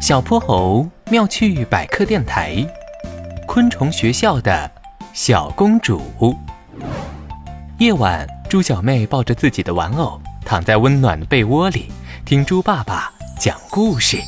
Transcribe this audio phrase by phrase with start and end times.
[0.00, 2.64] 小泼猴妙趣百科电台，
[3.48, 4.70] 昆虫学校的
[5.12, 6.00] 小公主。
[7.78, 11.90] 夜晚，猪小妹抱着自己的玩偶，躺在温暖的被窝里，
[12.24, 14.18] 听猪爸爸讲故事。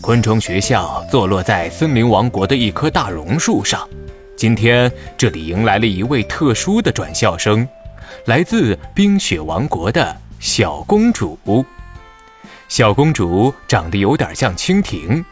[0.00, 3.88] 昆虫学校坐落在森林王国的一棵大榕树上。
[4.36, 7.66] 今天，这里迎来了一位特殊的转校生，
[8.24, 11.38] 来自冰雪王国的小公主。
[12.68, 15.24] 小公主长得有点像蜻蜓，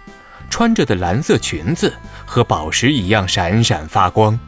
[0.49, 1.93] 穿着的蓝色裙子
[2.27, 4.39] 和宝石一样闪闪发光。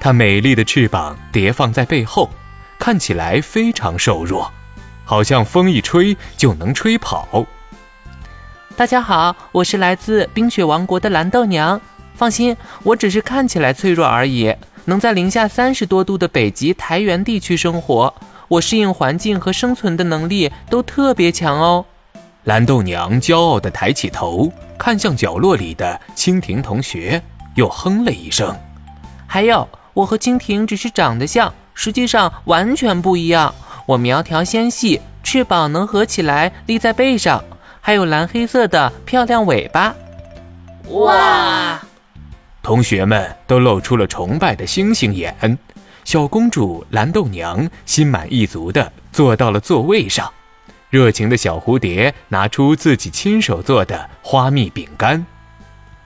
[0.00, 2.30] 她美丽的翅膀叠放在背后，
[2.78, 4.50] 看起来非常瘦弱，
[5.04, 7.46] 好像风一吹就能吹跑。
[8.76, 11.80] 大家好，我是来自冰雪王国的蓝豆娘。
[12.14, 14.54] 放心，我只是看起来脆弱而已，
[14.86, 18.14] 能在零下三十多度的北极台原地区生活，
[18.48, 21.84] 我适应环境和生存的能力都特别强哦。
[22.44, 27.20] 蓝豆娘骄傲地抬起头，看向角落里的蜻蜓同学，
[27.56, 28.56] 又哼了一声。
[29.26, 33.52] 还有，我和蜻蜓只是长得像，实际上完全不一样。
[33.84, 37.42] 我苗条纤细，翅膀能合起来立在背上，
[37.80, 39.94] 还有蓝黑色的漂亮尾巴。
[40.90, 41.82] 哇！
[42.62, 45.58] 同学们都露出了崇拜的星星眼。
[46.06, 50.32] 小公主蓝豆娘心满意足地坐到了座位上。
[50.88, 55.26] 热情的小蝴蝶拿出自己亲手做的花蜜饼干。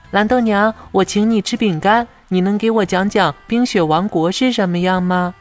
[0.09, 5.35] 蓝豆娘，我请你吃饼干，你能给我讲讲冰雪王国是什么样吗？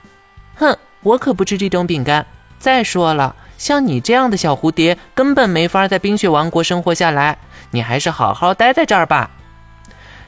[0.56, 2.27] 哼，我可不吃这种饼干。
[2.58, 7.38] 再说了，像你这样的小蝴蝶根本没法在冰雪王国生活下来，
[7.70, 9.31] 你还是好好待在这儿吧。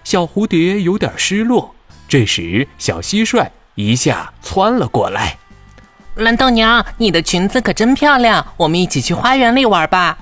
[0.04, 1.74] 小蝴蝶有点失落。
[2.08, 5.38] 这时，小蟋蟀一下窜了过来。
[6.16, 10.18] 蓝豆娘，你的裙子可真漂亮，我们一起去花园里玩吧。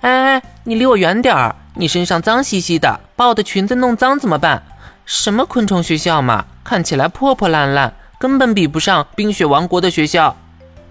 [0.00, 1.54] 哎哎，你离我远点儿！
[1.74, 4.62] 你身上脏兮兮的，把我的裙子弄脏怎么办？
[5.04, 10.36] 什么昆虫学校嘛，看起来破破烂烂，根本比不上冰雪王国的学校。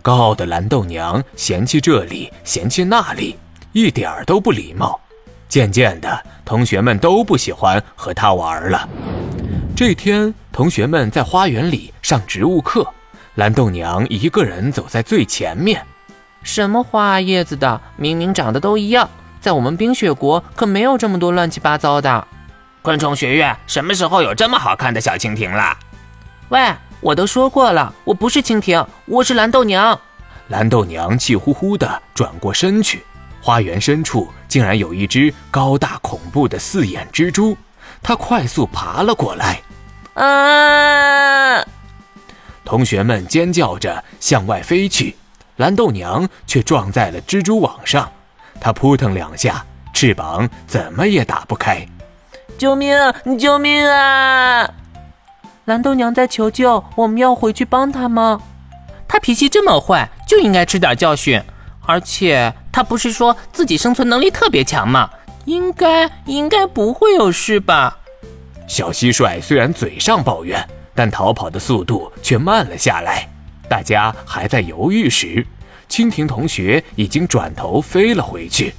[0.01, 3.37] 高傲的蓝豆娘嫌弃这里，嫌弃那里，
[3.73, 4.97] 一点儿都不礼貌。
[5.49, 8.87] 渐渐的，同学们都不喜欢和她玩了。
[9.75, 12.87] 这天，同学们在花园里上植物课。
[13.35, 15.85] 蓝豆娘一个人走在最前面，
[16.41, 19.09] 什么花叶子的，明明长得都一样，
[19.41, 22.25] 在我们冰雪国可没有这么多乱七八糟的。
[22.81, 25.77] 昆虫学院什么时候有这么好看的小蜻蜓了？
[26.47, 29.99] 喂，我都说过了，我不是蜻蜓，我是蓝豆娘。
[30.47, 33.03] 蓝豆娘气呼呼地转过身去，
[33.41, 37.57] 花园深处竟然有一只高大恐怖的四眼蜘蛛，
[38.01, 39.61] 它快速爬了过来。
[40.13, 41.61] 啊！
[42.67, 45.15] 同学们尖叫着向外飞去，
[45.55, 48.11] 蓝豆娘却撞在了蜘蛛网上，
[48.59, 51.87] 她扑腾两下，翅膀怎么也打不开。
[52.57, 52.93] 救命！
[53.39, 54.69] 救命啊！
[55.63, 58.41] 蓝豆娘在求救，我们要回去帮她吗？
[59.07, 61.41] 她脾气这么坏，就应该吃点教训。
[61.85, 65.09] 而且她不是说自己生存能力特别强吗？
[65.45, 67.99] 应该应该不会有事吧？
[68.67, 70.67] 小蟋蟀虽然嘴上抱怨。
[70.97, 73.29] 但逃跑的速度却慢了下来。
[73.69, 75.45] 大家还在犹豫时，
[75.87, 78.73] 蜻蜓同学已经转头飞了回去。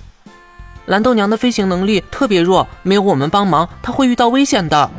[0.87, 4.91] 蓝豆娘的飞行能力特别弱，没有我们帮忙，她会遇到危险的。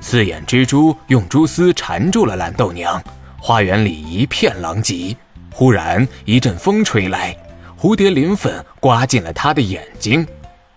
[0.00, 3.02] 四眼蜘蛛用蛛丝缠住了蓝豆娘，
[3.40, 5.16] 花园里一片狼藉。
[5.50, 7.36] 忽然一阵风吹来，
[7.80, 10.24] 蝴蝶鳞粉刮进了他的眼睛。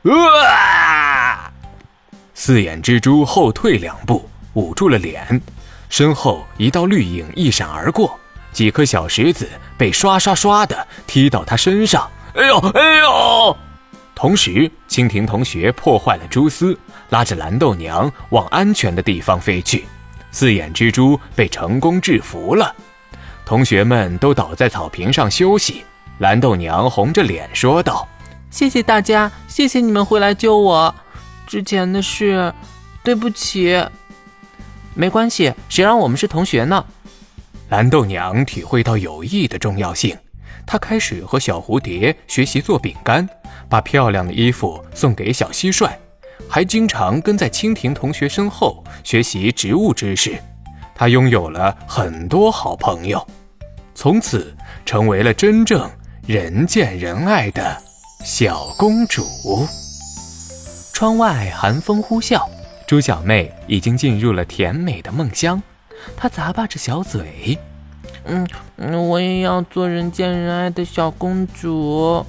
[0.03, 1.51] 啊！
[2.33, 4.27] 四眼蜘蛛后退两步。
[4.57, 5.39] 捂住了脸，
[5.87, 8.19] 身后一道绿影一闪而过，
[8.51, 9.47] 几颗小石子
[9.77, 12.09] 被刷刷刷的踢到他身上。
[12.33, 13.55] 哎呦哎呦！
[14.15, 16.75] 同时，蜻蜓同学破坏了蛛丝，
[17.09, 19.85] 拉着蓝豆娘往安全的地方飞去。
[20.31, 22.75] 四眼蜘蛛被成功制服了，
[23.45, 25.83] 同学们都倒在草坪上休息。
[26.17, 28.07] 蓝豆娘红着脸说道
[28.49, 30.95] ：“谢谢大家，谢谢你们回来救我。
[31.45, 32.51] 之前的事，
[33.03, 33.79] 对不起。”
[34.97, 36.83] 没关系，谁让我们是同学呢？
[37.69, 40.17] 蓝豆娘体会到友谊的重要性，
[40.65, 43.29] 她开始和小蝴蝶学习做饼干，
[43.69, 45.91] 把漂亮的衣服送给小蟋蟀，
[46.49, 50.41] 还经常跟在蜻蜓同学身后学习植物知识。
[50.95, 53.23] 她拥有了很多好朋友，
[53.93, 54.51] 从此
[54.83, 55.87] 成为了真正
[56.25, 57.79] 人见人爱的
[58.25, 59.23] 小公主。
[60.91, 62.41] 窗外寒风呼啸。
[62.87, 65.61] 猪小妹已经进入了甜美的梦乡，
[66.15, 67.59] 她咂巴着小嘴，
[68.23, 68.47] 嗯，
[69.09, 72.25] 我也要做人见人爱的小公主。